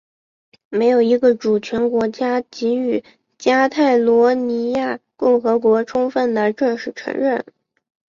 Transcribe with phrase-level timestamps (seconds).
[0.69, 3.03] 没有一个主权国家给予
[3.37, 7.45] 加泰罗尼亚共和国充分的正式承认。